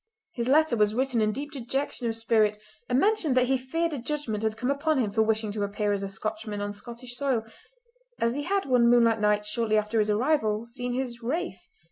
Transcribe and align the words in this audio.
His 0.33 0.47
letter 0.47 0.75
was 0.75 0.95
written 0.95 1.21
in 1.21 1.31
deep 1.31 1.51
dejection 1.51 2.07
of 2.07 2.17
spirit, 2.17 2.57
and 2.89 2.97
mentioned 2.97 3.37
that 3.37 3.45
he 3.45 3.55
feared 3.55 3.93
a 3.93 3.99
judgment 3.99 4.41
had 4.41 4.57
come 4.57 4.71
upon 4.71 4.97
him 4.97 5.11
for 5.11 5.21
wishing 5.21 5.51
to 5.51 5.61
appear 5.63 5.93
as 5.93 6.01
a 6.01 6.09
Scotchman 6.09 6.59
on 6.59 6.73
Scottish 6.73 7.15
soil, 7.15 7.43
as 8.19 8.33
he 8.33 8.41
had 8.41 8.65
one 8.65 8.89
moonlight 8.89 9.19
night 9.19 9.45
shortly 9.45 9.77
after 9.77 9.99
his 9.99 10.09
arrival 10.09 10.65
seen 10.65 10.93
his 10.95 11.21
"wraith". 11.21 11.69